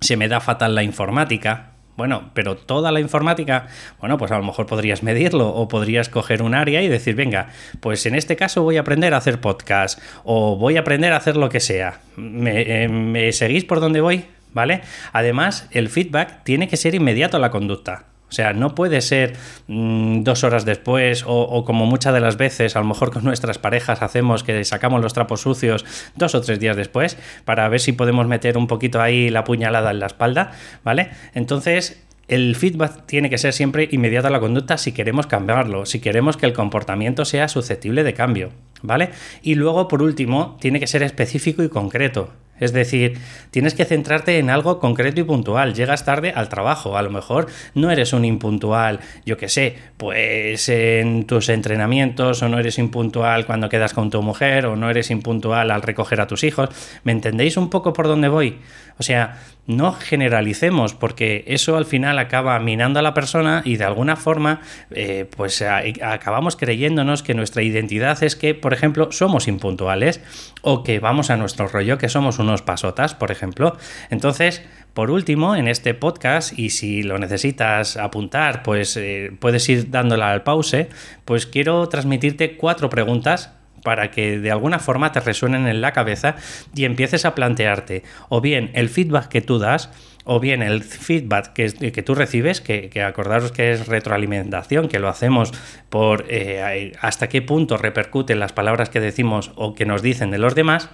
se 0.00 0.16
me 0.16 0.28
da 0.28 0.40
fatal 0.40 0.74
la 0.74 0.82
informática, 0.82 1.71
bueno, 1.96 2.30
pero 2.34 2.56
toda 2.56 2.90
la 2.90 3.00
informática, 3.00 3.68
bueno, 4.00 4.16
pues 4.16 4.30
a 4.32 4.38
lo 4.38 4.44
mejor 4.44 4.66
podrías 4.66 5.02
medirlo 5.02 5.48
o 5.48 5.68
podrías 5.68 6.08
coger 6.08 6.42
un 6.42 6.54
área 6.54 6.82
y 6.82 6.88
decir, 6.88 7.14
venga, 7.14 7.48
pues 7.80 8.06
en 8.06 8.14
este 8.14 8.36
caso 8.36 8.62
voy 8.62 8.78
a 8.78 8.80
aprender 8.80 9.12
a 9.14 9.18
hacer 9.18 9.40
podcast 9.40 10.00
o 10.24 10.56
voy 10.56 10.76
a 10.76 10.80
aprender 10.80 11.12
a 11.12 11.16
hacer 11.16 11.36
lo 11.36 11.48
que 11.48 11.60
sea. 11.60 12.00
¿Me, 12.16 13.28
eh, 13.28 13.32
seguís 13.32 13.64
por 13.64 13.80
dónde 13.80 14.00
voy? 14.00 14.24
¿Vale? 14.54 14.82
Además, 15.12 15.68
el 15.70 15.88
feedback 15.88 16.42
tiene 16.44 16.68
que 16.68 16.76
ser 16.76 16.94
inmediato 16.94 17.36
a 17.36 17.40
la 17.40 17.50
conducta. 17.50 18.04
O 18.32 18.34
sea, 18.34 18.54
no 18.54 18.74
puede 18.74 19.02
ser 19.02 19.34
mm, 19.66 20.22
dos 20.22 20.42
horas 20.42 20.64
después 20.64 21.22
o, 21.26 21.64
como 21.66 21.84
muchas 21.84 22.14
de 22.14 22.20
las 22.20 22.38
veces, 22.38 22.76
a 22.76 22.78
lo 22.78 22.86
mejor 22.86 23.10
con 23.12 23.24
nuestras 23.24 23.58
parejas 23.58 24.00
hacemos 24.00 24.42
que 24.42 24.64
sacamos 24.64 25.02
los 25.02 25.12
trapos 25.12 25.42
sucios 25.42 25.84
dos 26.16 26.34
o 26.34 26.40
tres 26.40 26.58
días 26.58 26.74
después 26.74 27.18
para 27.44 27.68
ver 27.68 27.80
si 27.80 27.92
podemos 27.92 28.26
meter 28.26 28.56
un 28.56 28.68
poquito 28.68 29.02
ahí 29.02 29.28
la 29.28 29.44
puñalada 29.44 29.90
en 29.90 30.00
la 30.00 30.06
espalda, 30.06 30.52
¿vale? 30.82 31.10
Entonces, 31.34 32.02
el 32.26 32.56
feedback 32.56 33.04
tiene 33.04 33.28
que 33.28 33.36
ser 33.36 33.52
siempre 33.52 33.86
inmediato 33.92 34.28
a 34.28 34.30
la 34.30 34.40
conducta 34.40 34.78
si 34.78 34.92
queremos 34.92 35.26
cambiarlo, 35.26 35.84
si 35.84 36.00
queremos 36.00 36.38
que 36.38 36.46
el 36.46 36.54
comportamiento 36.54 37.26
sea 37.26 37.48
susceptible 37.48 38.02
de 38.02 38.14
cambio, 38.14 38.48
¿vale? 38.80 39.10
Y 39.42 39.56
luego, 39.56 39.88
por 39.88 40.00
último, 40.00 40.56
tiene 40.58 40.80
que 40.80 40.86
ser 40.86 41.02
específico 41.02 41.62
y 41.62 41.68
concreto. 41.68 42.30
Es 42.62 42.72
decir, 42.72 43.18
tienes 43.50 43.74
que 43.74 43.84
centrarte 43.84 44.38
en 44.38 44.48
algo 44.48 44.78
concreto 44.78 45.20
y 45.20 45.24
puntual. 45.24 45.74
Llegas 45.74 46.04
tarde 46.04 46.32
al 46.34 46.48
trabajo, 46.48 46.96
a 46.96 47.02
lo 47.02 47.10
mejor 47.10 47.48
no 47.74 47.90
eres 47.90 48.12
un 48.12 48.24
impuntual, 48.24 49.00
yo 49.26 49.36
qué 49.36 49.48
sé, 49.48 49.76
pues 49.96 50.68
en 50.68 51.24
tus 51.24 51.48
entrenamientos 51.48 52.40
o 52.40 52.48
no 52.48 52.60
eres 52.60 52.78
impuntual 52.78 53.46
cuando 53.46 53.68
quedas 53.68 53.94
con 53.94 54.10
tu 54.10 54.22
mujer 54.22 54.66
o 54.66 54.76
no 54.76 54.90
eres 54.90 55.10
impuntual 55.10 55.72
al 55.72 55.82
recoger 55.82 56.20
a 56.20 56.28
tus 56.28 56.44
hijos. 56.44 56.68
¿Me 57.02 57.10
entendéis 57.10 57.56
un 57.56 57.68
poco 57.68 57.92
por 57.92 58.06
dónde 58.06 58.28
voy? 58.28 58.60
O 58.98 59.02
sea, 59.02 59.40
no 59.66 59.92
generalicemos 59.92 60.94
porque 60.94 61.44
eso 61.46 61.76
al 61.76 61.86
final 61.86 62.18
acaba 62.18 62.58
minando 62.58 62.98
a 62.98 63.02
la 63.02 63.14
persona 63.14 63.62
y 63.64 63.76
de 63.76 63.84
alguna 63.84 64.16
forma 64.16 64.60
eh, 64.90 65.26
pues 65.36 65.62
acabamos 65.62 66.56
creyéndonos 66.56 67.22
que 67.22 67.34
nuestra 67.34 67.62
identidad 67.62 68.22
es 68.22 68.36
que, 68.36 68.54
por 68.54 68.72
ejemplo, 68.72 69.12
somos 69.12 69.48
impuntuales 69.48 70.20
o 70.62 70.82
que 70.82 70.98
vamos 70.98 71.30
a 71.30 71.36
nuestro 71.36 71.68
rollo, 71.68 71.96
que 71.96 72.08
somos 72.08 72.38
unos 72.38 72.51
pasotas, 72.60 73.14
por 73.14 73.30
ejemplo. 73.30 73.78
Entonces, 74.10 74.62
por 74.92 75.10
último, 75.10 75.56
en 75.56 75.68
este 75.68 75.94
podcast, 75.94 76.58
y 76.58 76.68
si 76.68 77.02
lo 77.02 77.18
necesitas 77.18 77.96
apuntar, 77.96 78.62
pues 78.62 78.94
eh, 78.98 79.32
puedes 79.40 79.66
ir 79.70 79.90
dándola 79.90 80.30
al 80.30 80.42
pause, 80.42 80.88
pues 81.24 81.46
quiero 81.46 81.88
transmitirte 81.88 82.58
cuatro 82.58 82.90
preguntas 82.90 83.52
para 83.82 84.10
que 84.10 84.38
de 84.38 84.50
alguna 84.50 84.78
forma 84.78 85.12
te 85.12 85.20
resuenen 85.20 85.66
en 85.66 85.80
la 85.80 85.92
cabeza 85.92 86.36
y 86.74 86.84
empieces 86.84 87.24
a 87.24 87.34
plantearte 87.34 88.02
o 88.28 88.40
bien 88.40 88.70
el 88.74 88.88
feedback 88.88 89.28
que 89.28 89.40
tú 89.40 89.58
das 89.58 89.90
o 90.24 90.40
bien 90.40 90.62
el 90.62 90.82
feedback 90.82 91.52
que, 91.52 91.92
que 91.92 92.02
tú 92.02 92.14
recibes, 92.14 92.60
que, 92.60 92.90
acordaros 93.02 93.50
que 93.50 93.72
es 93.72 93.88
retroalimentación, 93.88 94.88
que 94.88 94.98
lo 94.98 95.08
hacemos 95.08 95.52
por 95.90 96.26
eh, 96.28 96.92
hasta 97.00 97.28
qué 97.28 97.42
punto 97.42 97.76
repercuten 97.76 98.38
las 98.38 98.52
palabras 98.52 98.88
que 98.88 99.00
decimos 99.00 99.52
o 99.56 99.74
que 99.74 99.84
nos 99.84 100.02
dicen 100.02 100.30
de 100.30 100.38
los 100.38 100.54
demás. 100.54 100.90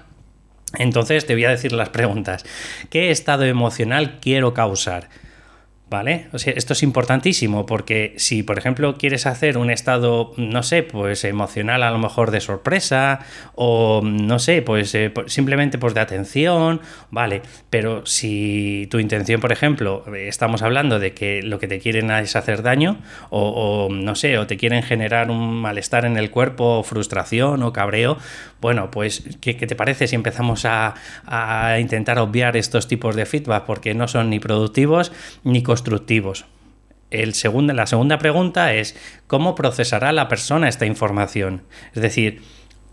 Entonces 0.76 1.26
te 1.26 1.34
voy 1.34 1.44
a 1.44 1.50
decir 1.50 1.72
las 1.72 1.88
preguntas. 1.88 2.44
¿Qué 2.90 3.10
estado 3.10 3.44
emocional 3.44 4.18
quiero 4.20 4.54
causar? 4.54 5.08
¿Vale? 5.90 6.26
O 6.32 6.38
sea, 6.38 6.52
esto 6.54 6.74
es 6.74 6.82
importantísimo 6.82 7.64
porque 7.64 8.12
si, 8.18 8.42
por 8.42 8.58
ejemplo, 8.58 8.96
quieres 8.98 9.24
hacer 9.24 9.56
un 9.56 9.70
estado, 9.70 10.34
no 10.36 10.62
sé, 10.62 10.82
pues 10.82 11.24
emocional 11.24 11.82
a 11.82 11.90
lo 11.90 11.96
mejor 11.96 12.30
de 12.30 12.40
sorpresa 12.40 13.20
o, 13.54 14.02
no 14.04 14.38
sé, 14.38 14.60
pues 14.60 14.94
eh, 14.94 15.10
simplemente 15.28 15.78
pues 15.78 15.94
de 15.94 16.00
atención, 16.00 16.82
¿vale? 17.10 17.40
Pero 17.70 18.04
si 18.04 18.86
tu 18.90 18.98
intención, 18.98 19.40
por 19.40 19.50
ejemplo, 19.50 20.04
estamos 20.14 20.60
hablando 20.60 20.98
de 20.98 21.14
que 21.14 21.42
lo 21.42 21.58
que 21.58 21.68
te 21.68 21.78
quieren 21.78 22.10
es 22.10 22.36
hacer 22.36 22.62
daño 22.62 22.98
o, 23.30 23.88
no 23.90 24.14
sé, 24.14 24.36
o 24.36 24.46
te 24.46 24.58
quieren 24.58 24.82
generar 24.82 25.30
un 25.30 25.54
malestar 25.54 26.04
en 26.04 26.18
el 26.18 26.30
cuerpo, 26.30 26.82
frustración 26.82 27.62
o 27.62 27.72
cabreo, 27.72 28.18
bueno, 28.60 28.90
pues, 28.90 29.38
¿qué, 29.40 29.54
te 29.54 29.76
parece 29.76 30.06
si 30.06 30.16
empezamos 30.16 30.66
a, 30.66 30.94
a 31.24 31.78
intentar 31.78 32.18
obviar 32.18 32.58
estos 32.58 32.88
tipos 32.88 33.16
de 33.16 33.24
feedback 33.24 33.64
porque 33.64 33.94
no 33.94 34.06
son 34.06 34.28
ni 34.28 34.38
productivos 34.38 35.12
ni 35.44 35.62
constructivos. 35.62 35.77
El 37.10 37.34
segundo, 37.34 37.72
la 37.72 37.86
segunda 37.86 38.18
pregunta 38.18 38.74
es 38.74 38.96
cómo 39.26 39.54
procesará 39.54 40.12
la 40.12 40.28
persona 40.28 40.68
esta 40.68 40.84
información. 40.84 41.62
Es 41.94 42.02
decir, 42.02 42.42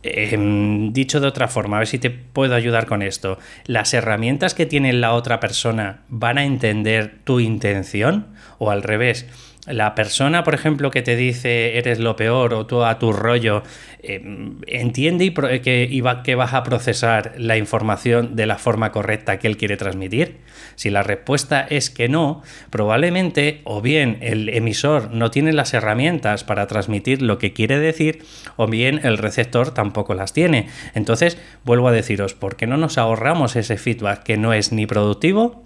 em, 0.04 0.94
dicho 0.94 1.20
de 1.20 1.27
otra 1.27 1.48
forma, 1.48 1.77
a 1.77 1.80
ver 1.80 1.88
si 1.88 2.00
te 2.00 2.10
puedo 2.10 2.56
ayudar 2.56 2.86
con 2.86 3.01
esto. 3.01 3.38
¿Las 3.65 3.94
herramientas 3.94 4.54
que 4.54 4.65
tiene 4.65 4.94
la 4.94 5.13
otra 5.13 5.39
persona 5.39 6.04
van 6.08 6.38
a 6.38 6.46
entender 6.46 7.20
tu 7.25 7.39
intención? 7.42 8.27
O 8.58 8.72
al 8.72 8.84
revés, 8.84 9.25
la 9.67 9.95
persona, 9.95 10.43
por 10.43 10.53
ejemplo, 10.53 10.91
que 10.91 11.01
te 11.01 11.15
dice 11.15 11.77
eres 11.77 12.00
lo 12.00 12.15
peor 12.15 12.53
o 12.53 12.65
tú 12.65 12.84
a 12.84 13.00
tu 13.00 13.12
rollo, 13.12 13.63
eh, 14.01 14.22
entiende 14.67 15.25
y 15.25 15.31
que, 15.34 16.03
que 16.24 16.36
vas 16.36 16.53
a 16.53 16.63
procesar 16.63 17.34
la 17.38 17.57
información 17.57 18.36
de 18.36 18.45
la 18.45 18.57
forma 18.57 18.91
correcta 18.91 19.39
que 19.39 19.48
él 19.48 19.57
quiere 19.57 19.77
transmitir. 19.77 20.38
Si 20.75 20.89
la 20.89 21.03
respuesta 21.03 21.65
es 21.67 21.89
que 21.89 22.10
no, 22.10 22.43
probablemente 22.69 23.62
o 23.63 23.81
bien 23.81 24.17
el 24.22 24.50
emisor 24.50 25.12
no 25.12 25.31
tiene 25.31 25.53
las 25.53 25.74
herramientas 25.74 26.43
para 26.43 26.67
transmitir 26.67 27.22
lo 27.22 27.38
que 27.38 27.53
quiere 27.53 27.79
decir, 27.79 28.24
o 28.57 28.67
bien 28.67 29.01
el 29.03 29.17
receptor 29.17 29.74
tampoco 29.74 30.13
las 30.13 30.34
tiene. 30.34 30.67
Entonces, 30.93 31.38
vuelvo 31.63 31.88
a 31.88 31.91
deciros, 31.91 32.36
¿por 32.36 32.55
qué 32.55 32.67
no 32.67 32.77
nos 32.77 32.98
ahorramos 32.98 33.55
ese 33.55 33.77
feedback 33.77 34.24
que 34.24 34.38
no 34.38 34.53
es 34.53 34.72
ni 34.72 34.86
productivo 34.86 35.64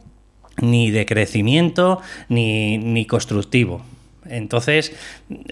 ni 0.61 0.91
de 0.91 1.05
crecimiento, 1.05 2.01
ni, 2.27 3.05
constructivo. 3.05 3.83
Entonces, 4.25 4.95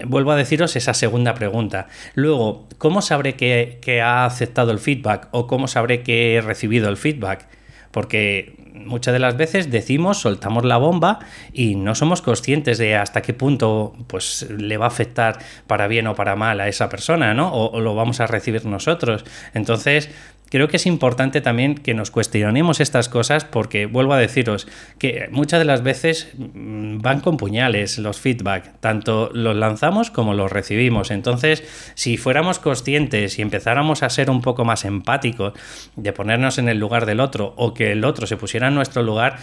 vuelvo 0.06 0.32
a 0.32 0.36
deciros 0.36 0.76
esa 0.76 0.94
segunda 0.94 1.34
pregunta. 1.34 1.88
Luego, 2.14 2.68
¿cómo 2.78 3.02
sabré 3.02 3.34
que, 3.34 3.78
que, 3.82 4.00
ha 4.00 4.24
aceptado 4.24 4.70
el 4.70 4.78
feedback 4.78 5.28
o 5.32 5.46
cómo 5.46 5.66
sabré 5.66 6.02
que 6.02 6.36
he 6.36 6.40
recibido 6.40 6.88
el 6.88 6.96
feedback? 6.96 7.48
Porque 7.90 8.54
muchas 8.74 9.12
de 9.12 9.18
las 9.18 9.36
veces 9.36 9.70
decimos, 9.70 10.18
soltamos 10.18 10.64
la 10.64 10.76
bomba 10.76 11.18
y 11.52 11.74
no 11.74 11.94
somos 11.94 12.22
conscientes 12.22 12.78
de 12.78 12.96
hasta 12.96 13.22
qué 13.22 13.34
punto 13.34 13.94
pues, 14.06 14.48
le 14.50 14.76
va 14.76 14.86
a 14.86 14.88
afectar 14.88 15.38
para 15.66 15.88
bien 15.88 16.06
o 16.06 16.14
para 16.14 16.36
mal 16.36 16.60
a 16.60 16.68
esa 16.68 16.88
persona, 16.88 17.34
¿no? 17.34 17.52
o 17.52 17.80
lo 17.80 17.94
vamos 17.94 18.20
a 18.20 18.26
recibir 18.26 18.64
nosotros. 18.64 19.24
Entonces, 19.54 20.10
creo 20.50 20.68
que 20.68 20.76
es 20.76 20.86
importante 20.86 21.40
también 21.40 21.74
que 21.74 21.94
nos 21.94 22.10
cuestionemos 22.10 22.80
estas 22.80 23.08
cosas 23.08 23.44
porque 23.44 23.86
vuelvo 23.86 24.14
a 24.14 24.18
deciros 24.18 24.66
que 24.98 25.28
muchas 25.30 25.58
de 25.58 25.64
las 25.64 25.82
veces 25.82 26.32
mm, 26.36 26.98
van 26.98 27.20
con 27.20 27.36
puñales 27.36 27.98
los 27.98 28.20
feedback, 28.20 28.80
tanto 28.80 29.30
los 29.32 29.56
lanzamos 29.56 30.10
como 30.10 30.34
los 30.34 30.50
recibimos. 30.50 31.10
Entonces, 31.10 31.64
si 31.94 32.16
fuéramos 32.16 32.58
conscientes 32.58 33.38
y 33.38 33.42
empezáramos 33.42 34.02
a 34.02 34.10
ser 34.10 34.30
un 34.30 34.42
poco 34.42 34.64
más 34.64 34.84
empáticos, 34.84 35.54
de 35.96 36.12
ponernos 36.12 36.58
en 36.58 36.68
el 36.68 36.78
lugar 36.78 37.06
del 37.06 37.20
otro 37.20 37.54
o 37.56 37.74
que 37.74 37.92
el 37.92 38.04
otro 38.04 38.26
se 38.26 38.36
pusiera 38.36 38.68
en 38.68 38.74
nuestro 38.74 39.02
lugar, 39.02 39.38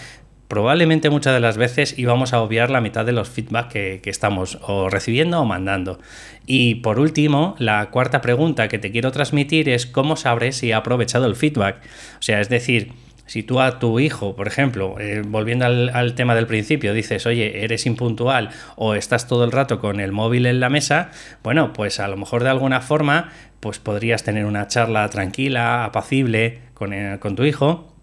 probablemente 0.48 1.10
muchas 1.10 1.34
de 1.34 1.40
las 1.40 1.58
veces 1.58 1.98
íbamos 1.98 2.34
a 2.34 2.42
obviar 2.42 2.70
la 2.70 2.82
mitad 2.82 3.06
de 3.06 3.12
los 3.12 3.30
feedback 3.30 3.70
que, 3.70 4.02
estamos 4.06 4.60
o 4.62 4.90
recibiendo 4.90 5.42
o 5.42 5.46
mandando. 5.46 6.00
Y 6.46 6.76
por 6.76 7.00
último, 7.00 7.56
la 7.58 7.90
cuarta 7.90 8.22
pregunta 8.22 8.68
que 8.68 8.80
te 8.80 8.92
quiero 8.92 9.12
transmitir 9.12 9.70
es 9.70 9.86
cómo 9.86 10.16
sabres 10.16 10.58
si 10.58 10.72
ha 10.72 10.78
aprovechado 10.78 11.26
el 11.26 11.36
feedback. 11.36 11.78
O 12.20 12.22
sea, 12.22 12.40
es 12.40 12.50
decir, 12.50 12.94
si 13.26 13.42
tú 13.42 13.60
a 13.60 13.80
tu 13.80 14.00
hijo, 14.00 14.36
por 14.36 14.48
ejemplo, 14.48 15.00
eh, 15.00 15.24
volviendo 15.26 15.66
al, 15.66 15.90
al, 15.90 16.14
tema 16.14 16.36
del 16.36 16.46
principio, 16.46 16.94
dices, 16.94 17.26
oye, 17.26 17.64
eres 17.64 17.88
impuntual 17.88 18.52
o 18.76 18.94
estás 18.94 19.28
todo 19.28 19.46
el 19.46 19.52
rato 19.52 19.80
con 19.80 20.00
el 20.00 20.12
móvil 20.12 20.46
en 20.46 20.60
la 20.60 20.70
mesa, 20.70 21.10
bueno, 21.42 21.74
pues 21.74 22.00
a 22.00 22.08
lo 22.08 22.18
mejor 22.18 22.44
de 22.44 22.50
alguna 22.50 22.82
forma, 22.82 23.32
pues 23.60 23.80
podrías 23.80 24.24
tener 24.24 24.46
una 24.46 24.68
charla 24.68 25.10
tranquila, 25.10 25.86
apacible 25.86 26.60
con, 26.76 26.94
eh, 26.94 27.18
con 27.20 27.36
tu 27.36 27.46
hijo 27.46 27.95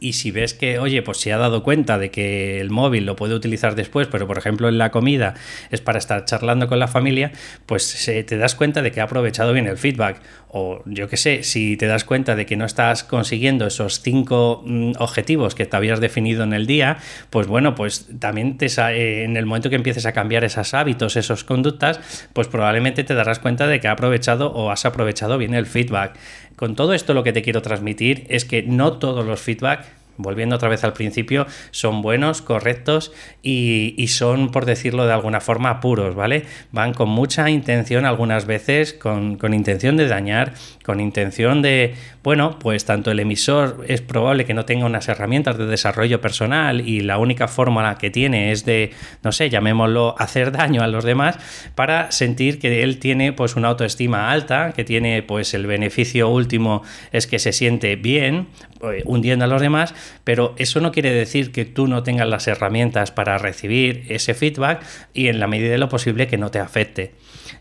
y 0.00 0.14
si 0.14 0.30
ves 0.30 0.54
que, 0.54 0.78
oye, 0.78 1.02
pues 1.02 1.18
se 1.18 1.32
ha 1.32 1.38
dado 1.38 1.62
cuenta 1.62 1.98
de 1.98 2.10
que 2.10 2.60
el 2.60 2.70
móvil 2.70 3.06
lo 3.06 3.16
puede 3.16 3.34
utilizar 3.34 3.74
después, 3.74 4.08
pero 4.08 4.26
por 4.26 4.38
ejemplo 4.38 4.68
en 4.68 4.78
la 4.78 4.90
comida 4.90 5.34
es 5.70 5.80
para 5.80 5.98
estar 5.98 6.24
charlando 6.24 6.68
con 6.68 6.78
la 6.78 6.88
familia, 6.88 7.32
pues 7.66 8.04
te 8.04 8.38
das 8.38 8.54
cuenta 8.54 8.82
de 8.82 8.92
que 8.92 9.00
ha 9.00 9.04
aprovechado 9.04 9.52
bien 9.52 9.66
el 9.66 9.78
feedback. 9.78 10.20
O 10.50 10.82
yo 10.86 11.08
qué 11.08 11.18
sé, 11.18 11.42
si 11.42 11.76
te 11.76 11.86
das 11.86 12.04
cuenta 12.04 12.34
de 12.34 12.46
que 12.46 12.56
no 12.56 12.64
estás 12.64 13.04
consiguiendo 13.04 13.66
esos 13.66 14.00
cinco 14.00 14.62
mm, 14.64 14.92
objetivos 14.98 15.54
que 15.54 15.66
te 15.66 15.76
habías 15.76 16.00
definido 16.00 16.42
en 16.42 16.54
el 16.54 16.66
día, 16.66 16.96
pues 17.28 17.46
bueno, 17.46 17.74
pues 17.74 18.08
también 18.18 18.56
te, 18.56 18.66
eh, 18.66 19.24
en 19.24 19.36
el 19.36 19.44
momento 19.44 19.68
que 19.68 19.76
empieces 19.76 20.06
a 20.06 20.12
cambiar 20.12 20.44
esos 20.44 20.72
hábitos, 20.72 21.16
esas 21.16 21.44
conductas, 21.44 22.00
pues 22.32 22.48
probablemente 22.48 23.04
te 23.04 23.14
darás 23.14 23.38
cuenta 23.38 23.66
de 23.66 23.80
que 23.80 23.88
ha 23.88 23.92
aprovechado 23.92 24.52
o 24.52 24.70
has 24.70 24.86
aprovechado 24.86 25.36
bien 25.36 25.54
el 25.54 25.66
feedback. 25.66 26.18
Con 26.58 26.74
todo 26.74 26.92
esto 26.92 27.14
lo 27.14 27.22
que 27.22 27.32
te 27.32 27.40
quiero 27.42 27.62
transmitir 27.62 28.26
es 28.28 28.44
que 28.44 28.64
no 28.64 28.94
todos 28.94 29.24
los 29.24 29.40
feedback 29.40 29.86
volviendo 30.18 30.56
otra 30.56 30.68
vez 30.68 30.84
al 30.84 30.92
principio, 30.92 31.46
son 31.70 32.02
buenos, 32.02 32.42
correctos 32.42 33.12
y, 33.42 34.06
son, 34.08 34.50
por 34.50 34.66
decirlo 34.66 35.06
de 35.06 35.12
alguna 35.12 35.40
forma, 35.40 35.80
puros, 35.80 36.14
¿vale? 36.14 36.44
Van 36.72 36.92
con 36.92 37.08
mucha 37.08 37.48
intención 37.50 38.04
algunas 38.04 38.46
veces, 38.46 38.92
con, 38.92 39.36
con, 39.36 39.54
intención 39.54 39.96
de 39.96 40.08
dañar, 40.08 40.54
con 40.84 41.00
intención 41.00 41.62
de, 41.62 41.94
bueno, 42.22 42.58
pues 42.58 42.84
tanto 42.84 43.10
el 43.10 43.20
emisor 43.20 43.84
es 43.86 44.00
probable 44.00 44.44
que 44.44 44.54
no 44.54 44.64
tenga 44.64 44.86
unas 44.86 45.08
herramientas 45.08 45.56
de 45.56 45.66
desarrollo 45.66 46.20
personal 46.20 46.86
y 46.86 47.00
la 47.00 47.18
única 47.18 47.48
fórmula 47.48 47.96
que 47.96 48.10
tiene 48.10 48.52
es 48.52 48.64
de, 48.64 48.90
no 49.22 49.32
sé, 49.32 49.50
llamémoslo, 49.50 50.14
hacer 50.18 50.52
daño 50.52 50.82
a 50.82 50.88
los 50.88 51.04
demás 51.04 51.38
para 51.74 52.10
sentir 52.10 52.58
que 52.58 52.82
él 52.82 52.98
tiene 52.98 53.32
pues 53.32 53.56
una 53.56 53.68
autoestima 53.68 54.30
alta, 54.30 54.72
que 54.72 54.84
tiene 54.84 55.22
pues 55.22 55.54
el 55.54 55.66
beneficio 55.66 56.28
último 56.28 56.82
es 57.12 57.26
que 57.26 57.38
se 57.38 57.52
siente 57.52 57.96
bien, 57.96 58.48
eh, 58.82 59.02
hundiendo 59.04 59.44
a 59.44 59.48
los 59.48 59.60
demás, 59.60 59.94
pero 60.24 60.54
eso 60.58 60.80
no 60.80 60.92
quiere 60.92 61.12
decir 61.12 61.52
que 61.52 61.64
tú 61.64 61.86
no 61.86 62.02
tengas 62.02 62.28
las 62.28 62.46
herramientas 62.48 63.10
para 63.10 63.38
recibir 63.38 64.04
ese 64.08 64.34
feedback 64.34 64.84
y 65.14 65.28
en 65.28 65.40
la 65.40 65.46
medida 65.46 65.70
de 65.70 65.78
lo 65.78 65.88
posible 65.88 66.26
que 66.26 66.38
no 66.38 66.50
te 66.50 66.58
afecte. 66.58 67.14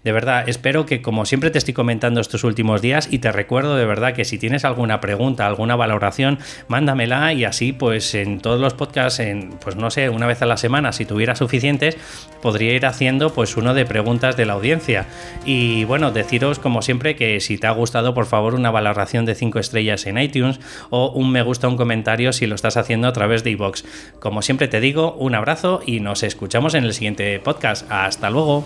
De 0.03 0.11
verdad, 0.11 0.47
espero 0.47 0.85
que 0.85 1.01
como 1.01 1.25
siempre 1.25 1.51
te 1.51 1.57
estoy 1.57 1.73
comentando 1.73 2.21
estos 2.21 2.43
últimos 2.43 2.81
días 2.81 3.07
y 3.11 3.19
te 3.19 3.31
recuerdo 3.31 3.75
de 3.75 3.85
verdad 3.85 4.13
que 4.13 4.25
si 4.25 4.37
tienes 4.37 4.65
alguna 4.65 5.01
pregunta, 5.01 5.47
alguna 5.47 5.75
valoración, 5.75 6.39
mándamela 6.67 7.33
y 7.33 7.43
así 7.45 7.73
pues 7.73 8.15
en 8.15 8.39
todos 8.39 8.59
los 8.59 8.73
podcasts, 8.73 9.19
en 9.19 9.51
pues 9.61 9.75
no 9.75 9.89
sé, 9.91 10.09
una 10.09 10.27
vez 10.27 10.41
a 10.41 10.45
la 10.45 10.57
semana, 10.57 10.91
si 10.91 11.05
tuviera 11.05 11.35
suficientes, 11.35 11.97
podría 12.41 12.73
ir 12.73 12.85
haciendo 12.85 13.33
pues 13.33 13.57
uno 13.57 13.73
de 13.73 13.85
preguntas 13.85 14.37
de 14.37 14.45
la 14.45 14.53
audiencia. 14.53 15.05
Y 15.45 15.83
bueno, 15.85 16.11
deciros 16.11 16.59
como 16.59 16.81
siempre 16.81 17.15
que 17.15 17.39
si 17.39 17.57
te 17.57 17.67
ha 17.67 17.71
gustado, 17.71 18.13
por 18.13 18.25
favor, 18.25 18.55
una 18.55 18.71
valoración 18.71 19.25
de 19.25 19.35
5 19.35 19.59
estrellas 19.59 20.05
en 20.05 20.17
iTunes 20.17 20.59
o 20.89 21.11
un 21.11 21.31
me 21.31 21.41
gusta, 21.41 21.67
un 21.67 21.77
comentario 21.77 22.33
si 22.33 22.47
lo 22.47 22.55
estás 22.55 22.77
haciendo 22.77 23.07
a 23.07 23.13
través 23.13 23.43
de 23.43 23.51
iVoox. 23.51 23.83
Como 24.19 24.41
siempre 24.41 24.67
te 24.67 24.79
digo, 24.79 25.13
un 25.13 25.35
abrazo 25.35 25.81
y 25.85 25.99
nos 25.99 26.23
escuchamos 26.23 26.73
en 26.73 26.83
el 26.83 26.93
siguiente 26.93 27.39
podcast. 27.39 27.89
Hasta 27.91 28.29
luego. 28.29 28.65